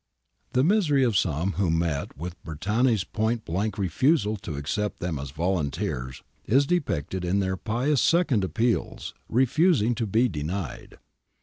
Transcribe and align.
The 0.53 0.63
misery 0.63 1.03
of 1.03 1.15
some 1.15 1.51
who 1.61 1.69
met 1.69 2.17
with 2.17 2.43
Bertani's 2.43 3.03
point 3.03 3.45
blank 3.45 3.77
refusal 3.77 4.35
to 4.37 4.55
accept 4.55 4.99
them 4.99 5.19
as 5.19 5.29
volunteers 5.29 6.23
is 6.45 6.65
depicted 6.65 7.23
in 7.23 7.37
their 7.39 7.55
piteous 7.55 8.01
second 8.01 8.43
appeals, 8.43 9.13
refusing 9.29 9.93
to 9.93 10.07
bt 10.07 10.27
denied. 10.29 10.97